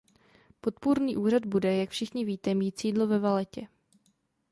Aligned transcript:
Podpůrný 0.61 1.17
úřad 1.17 1.45
bude, 1.45 1.75
jak 1.77 1.89
všichni 1.89 2.25
víte, 2.25 2.53
mít 2.53 2.79
sídlo 2.79 3.07
ve 3.07 3.19
Vallettě. 3.19 3.67